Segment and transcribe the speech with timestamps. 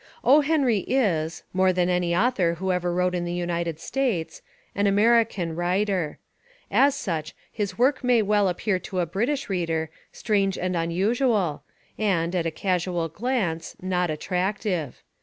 [0.23, 0.41] O.
[0.41, 4.41] Henry is, more than any author who ever wrote in the United States,
[4.73, 6.17] an American writer.
[6.71, 11.61] As such his work may well appear to a British reader strange and unusual,
[11.99, 15.03] and, at a casual glance, not attractive.